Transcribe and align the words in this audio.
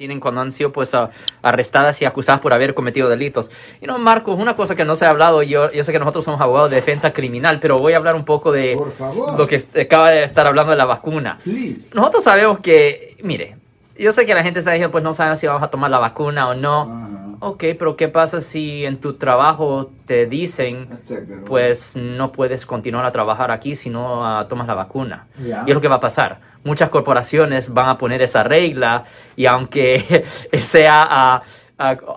tienen 0.00 0.18
cuando 0.18 0.40
han 0.40 0.50
sido 0.50 0.72
pues 0.72 0.92
arrestadas 1.42 2.00
y 2.00 2.06
acusadas 2.06 2.40
por 2.40 2.54
haber 2.54 2.72
cometido 2.72 3.10
delitos. 3.10 3.50
Y 3.82 3.86
no, 3.86 3.98
Marcos, 3.98 4.38
una 4.38 4.56
cosa 4.56 4.74
que 4.74 4.82
no 4.82 4.96
se 4.96 5.04
ha 5.04 5.10
hablado, 5.10 5.42
yo, 5.42 5.70
yo 5.72 5.84
sé 5.84 5.92
que 5.92 5.98
nosotros 5.98 6.24
somos 6.24 6.40
abogados 6.40 6.70
de 6.70 6.76
defensa 6.76 7.12
criminal, 7.12 7.58
pero 7.60 7.76
voy 7.76 7.92
a 7.92 7.98
hablar 7.98 8.14
un 8.14 8.24
poco 8.24 8.50
de 8.50 8.80
lo 9.36 9.46
que 9.46 9.62
acaba 9.78 10.10
de 10.10 10.24
estar 10.24 10.46
hablando 10.46 10.70
de 10.70 10.78
la 10.78 10.86
vacuna. 10.86 11.38
Nosotros 11.92 12.24
sabemos 12.24 12.60
que, 12.60 13.18
mire, 13.22 13.58
yo 13.98 14.10
sé 14.12 14.24
que 14.24 14.34
la 14.34 14.42
gente 14.42 14.60
está 14.60 14.70
diciendo, 14.70 14.90
pues 14.90 15.04
no 15.04 15.12
sabe 15.12 15.36
si 15.36 15.46
vamos 15.46 15.62
a 15.62 15.68
tomar 15.68 15.90
la 15.90 15.98
vacuna 15.98 16.48
o 16.48 16.54
no. 16.54 17.29
Ok, 17.42 17.64
pero 17.78 17.96
¿qué 17.96 18.08
pasa 18.08 18.42
si 18.42 18.84
en 18.84 18.98
tu 18.98 19.14
trabajo 19.14 19.90
te 20.04 20.26
dicen, 20.26 20.88
pues 21.46 21.96
no 21.96 22.32
puedes 22.32 22.66
continuar 22.66 23.06
a 23.06 23.12
trabajar 23.12 23.50
aquí 23.50 23.74
si 23.74 23.88
no 23.88 24.24
ah, 24.24 24.46
tomas 24.46 24.66
la 24.66 24.74
vacuna? 24.74 25.26
Y 25.38 25.70
es 25.70 25.74
lo 25.74 25.80
que 25.80 25.88
va 25.88 25.96
a 25.96 26.00
pasar. 26.00 26.38
Muchas 26.64 26.90
corporaciones 26.90 27.72
van 27.72 27.88
a 27.88 27.96
poner 27.96 28.20
esa 28.20 28.42
regla 28.42 29.04
y 29.36 29.46
aunque 29.46 30.24
sea... 30.58 31.06
Ah, 31.08 31.42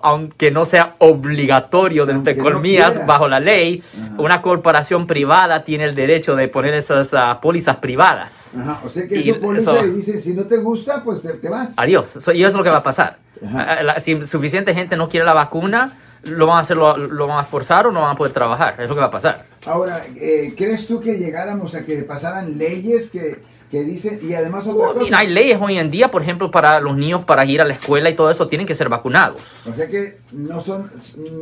aunque 0.02 0.50
no 0.50 0.66
sea 0.66 0.96
obligatorio 0.98 2.04
de 2.04 2.30
economías 2.30 3.06
bajo 3.06 3.28
la 3.28 3.40
ley, 3.40 3.82
una 4.18 4.42
corporación 4.42 5.06
privada 5.06 5.64
tiene 5.64 5.84
el 5.84 5.94
derecho 5.94 6.36
de 6.36 6.48
poner 6.48 6.74
esas 6.74 7.12
uh, 7.12 7.40
pólizas 7.40 7.78
privadas. 7.78 8.56
Ajá. 8.58 8.80
O 8.84 8.90
sea 8.90 9.08
que 9.08 9.20
y, 9.20 9.32
póliza 9.32 9.82
dice, 9.84 10.20
si 10.20 10.34
no 10.34 10.44
te 10.44 10.58
gusta, 10.58 11.02
pues 11.02 11.22
te, 11.22 11.48
vas. 11.48 11.72
Adiós. 11.76 12.16
y 12.34 12.42
eso 12.42 12.48
es 12.48 12.54
lo 12.54 12.62
que 12.62 12.70
va 12.70 12.78
a 12.78 12.82
pasar. 12.82 13.18
Uh, 13.40 14.00
si 14.00 14.26
suficiente 14.26 14.74
gente 14.74 14.96
no 14.96 15.08
quiere 15.08 15.24
la 15.24 15.32
vacuna, 15.32 15.92
lo 16.24 16.46
van 16.46 16.58
a 16.58 16.60
hacer, 16.60 16.76
lo, 16.76 16.96
lo, 16.96 17.26
van 17.26 17.38
a 17.38 17.44
forzar 17.44 17.86
o 17.86 17.92
no 17.92 18.02
van 18.02 18.12
a 18.12 18.16
poder 18.16 18.32
trabajar. 18.32 18.74
Es 18.78 18.88
lo 18.88 18.94
que 18.94 19.00
va 19.00 19.06
a 19.06 19.10
pasar. 19.10 19.46
Ahora, 19.66 20.04
eh, 20.16 20.54
¿crees 20.56 20.86
tú 20.86 21.00
que 21.00 21.18
llegáramos 21.18 21.74
a 21.74 21.86
que 21.86 22.02
pasaran 22.02 22.58
leyes 22.58 23.10
que 23.10 23.42
que 23.74 23.82
dice, 23.82 24.20
y 24.22 24.34
además 24.34 24.64
otra 24.68 24.92
cosa. 24.92 25.18
Hay 25.18 25.26
leyes 25.26 25.58
hoy 25.60 25.78
en 25.78 25.90
día, 25.90 26.08
por 26.08 26.22
ejemplo, 26.22 26.48
para 26.48 26.78
los 26.78 26.96
niños 26.96 27.24
para 27.24 27.44
ir 27.44 27.60
a 27.60 27.64
la 27.64 27.74
escuela 27.74 28.08
y 28.08 28.14
todo 28.14 28.30
eso, 28.30 28.46
tienen 28.46 28.68
que 28.68 28.76
ser 28.76 28.88
vacunados. 28.88 29.42
O 29.68 29.74
sea 29.74 29.88
que 29.88 30.18
no 30.30 30.62
son 30.62 30.88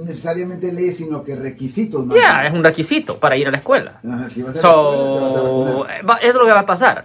necesariamente 0.06 0.72
leyes, 0.72 0.96
sino 0.96 1.22
que 1.24 1.36
requisitos. 1.36 2.06
Ya, 2.14 2.46
es 2.46 2.54
un 2.54 2.64
requisito 2.64 3.18
para 3.18 3.36
ir 3.36 3.48
a 3.48 3.50
la 3.50 3.58
escuela. 3.58 4.00
so, 4.54 5.84
es 6.22 6.34
lo 6.34 6.46
que 6.46 6.52
va 6.52 6.60
a 6.60 6.66
pasar. 6.66 7.04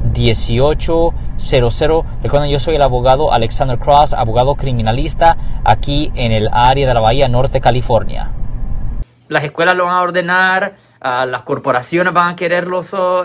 1-800-530-1800. 0.13 2.05
Recuerden, 2.23 2.49
yo 2.49 2.59
soy 2.59 2.75
el 2.75 2.81
abogado 2.81 3.31
Alexander 3.33 3.77
Cross, 3.77 4.13
abogado 4.13 4.55
criminalista 4.55 5.37
aquí 5.63 6.11
en 6.15 6.31
el 6.31 6.49
área 6.51 6.87
de 6.87 6.93
la 6.93 6.99
Bahía 6.99 7.27
Norte, 7.27 7.61
California. 7.61 8.31
Las 9.27 9.43
escuelas 9.43 9.75
lo 9.75 9.85
van 9.85 9.95
a 9.95 10.01
ordenar, 10.01 10.75
las 11.01 11.41
corporaciones 11.43 12.13
van 12.13 12.33
a 12.33 12.35
quererlo. 12.35 12.81
esto 12.81 13.23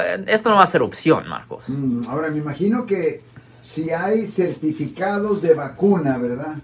no 0.50 0.56
va 0.56 0.62
a 0.62 0.66
ser 0.66 0.82
opción, 0.82 1.28
Marcos. 1.28 1.68
Mm, 1.68 2.08
ahora, 2.08 2.30
me 2.30 2.38
imagino 2.38 2.86
que 2.86 3.22
si 3.66 3.90
hay 3.90 4.26
certificados 4.28 5.42
de 5.42 5.54
vacuna, 5.54 6.16
¿verdad? 6.18 6.56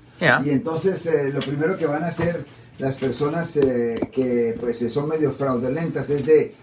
Y 0.45 0.51
entonces 0.51 1.05
eh, 1.07 1.33
lo 1.33 1.41
primero 1.41 1.77
que 1.77 1.87
van 1.87 2.05
a 2.05 2.09
hacer 2.09 2.47
las 2.79 2.97
personas 2.97 3.57
eh, 3.57 4.09
que 4.13 4.57
pues 4.61 4.79
son 4.93 5.09
medio 5.09 5.33
fraudulentas 5.33 6.11
es 6.11 6.27
de, 6.27 6.55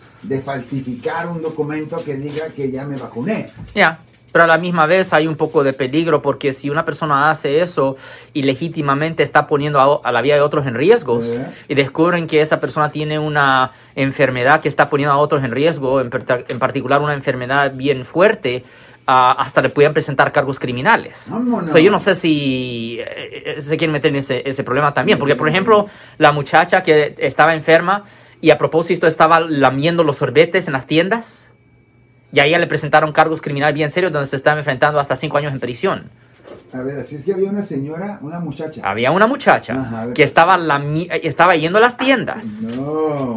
falsificar 0.43 1.27
un 1.27 1.41
documento 1.41 2.03
que 2.03 2.15
diga 2.15 2.49
que 2.49 2.69
ya 2.69 2.85
me 2.85 2.97
vacuné. 2.97 3.49
Ya. 3.73 3.99
Pero 4.31 4.43
a 4.43 4.47
la 4.47 4.57
misma 4.59 4.85
vez 4.85 5.11
hay 5.11 5.25
un 5.25 5.35
poco 5.35 5.63
de 5.63 5.73
peligro 5.73 6.21
porque 6.21 6.53
si 6.53 6.69
una 6.69 6.85
persona 6.85 7.31
hace 7.31 7.61
eso 7.61 7.95
y 8.31 8.43
legítimamente 8.43 9.23
está 9.23 9.47
poniendo 9.47 10.01
a, 10.03 10.11
la 10.11 10.21
vida 10.21 10.35
de 10.35 10.41
otros 10.41 10.67
en 10.67 10.75
riesgos 10.75 11.25
y 11.67 11.73
descubren 11.73 12.27
que 12.27 12.41
esa 12.41 12.59
persona 12.59 12.91
tiene 12.91 13.17
una 13.17 13.71
enfermedad 13.95 14.61
que 14.61 14.69
está 14.69 14.87
poniendo 14.87 15.13
a 15.13 15.17
otros 15.17 15.43
en 15.43 15.49
riesgo, 15.49 15.99
en, 15.99 16.11
en 16.47 16.59
particular 16.59 17.01
una 17.01 17.15
enfermedad 17.15 17.73
bien 17.73 18.05
fuerte, 18.05 18.63
hasta 19.09 19.61
le 19.61 19.69
podían 19.69 19.93
presentar 19.93 20.31
cargos 20.31 20.59
criminales. 20.59 21.31
O 21.31 21.67
sea, 21.67 21.81
yo 21.81 21.89
no 21.89 21.99
sé 21.99 22.13
si 22.13 22.97
eh, 22.99 23.55
eh, 23.57 23.61
se 23.61 23.75
quieren 23.75 23.91
meter 23.91 24.09
en 24.09 24.17
ese, 24.17 24.47
ese 24.47 24.63
problema 24.63 24.93
también, 24.93 25.17
porque 25.17 25.35
por 25.35 25.49
ejemplo, 25.49 25.87
la 26.17 26.31
muchacha 26.31 26.83
que 26.83 27.15
estaba 27.17 27.55
enferma 27.55 28.03
y 28.41 28.51
a 28.51 28.57
propósito 28.57 29.07
estaba 29.07 29.39
lamiendo 29.39 30.03
los 30.03 30.17
sorbetes 30.17 30.67
en 30.67 30.73
las 30.73 30.85
tiendas, 30.85 31.51
y 32.31 32.39
a 32.39 32.45
ella 32.45 32.59
le 32.59 32.67
presentaron 32.67 33.11
cargos 33.11 33.41
criminales 33.41 33.73
bien 33.73 33.89
serios 33.89 34.13
donde 34.13 34.27
se 34.27 34.35
estaba 34.35 34.59
enfrentando 34.59 34.99
hasta 34.99 35.15
cinco 35.15 35.37
años 35.37 35.51
en 35.53 35.59
prisión. 35.59 36.11
A 36.71 36.81
ver, 36.81 36.99
así 36.99 37.15
es 37.15 37.25
que 37.25 37.33
había 37.33 37.49
una 37.49 37.63
señora, 37.63 38.19
una 38.21 38.39
muchacha. 38.39 38.81
Había 38.83 39.09
una 39.09 39.25
muchacha 39.25 40.11
que 40.13 40.21
estaba, 40.21 40.55
estaba 41.23 41.55
yendo 41.55 41.79
a 41.79 41.81
las 41.81 41.97
tiendas 41.97 42.67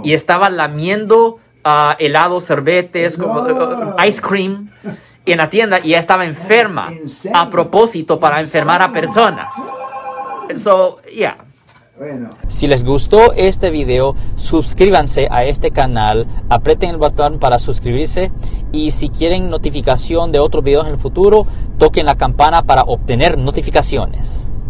y 0.04 0.12
estaba 0.12 0.50
lamiendo 0.50 1.38
uh, 1.64 1.94
helados, 1.98 2.44
sorbetes, 2.44 3.18
ice 4.06 4.20
cream 4.20 4.70
en 5.24 5.38
la 5.38 5.48
tienda 5.48 5.78
y 5.78 5.88
ella 5.88 6.00
estaba 6.00 6.24
enferma 6.24 6.92
a 7.34 7.50
propósito 7.50 8.18
para 8.18 8.40
enfermar 8.40 8.82
a 8.82 8.92
personas. 8.92 9.52
So, 10.56 10.98
yeah. 11.02 11.36
Si 12.48 12.66
les 12.66 12.84
gustó 12.84 13.32
este 13.32 13.70
video, 13.70 14.14
suscríbanse 14.34 15.28
a 15.30 15.44
este 15.44 15.70
canal, 15.70 16.26
aprieten 16.48 16.90
el 16.90 16.96
botón 16.96 17.38
para 17.38 17.58
suscribirse 17.58 18.32
y 18.72 18.90
si 18.90 19.08
quieren 19.08 19.50
notificación 19.50 20.32
de 20.32 20.40
otros 20.40 20.64
videos 20.64 20.86
en 20.86 20.94
el 20.94 20.98
futuro, 20.98 21.46
toquen 21.78 22.06
la 22.06 22.16
campana 22.16 22.62
para 22.62 22.82
obtener 22.82 23.38
notificaciones. 23.38 24.51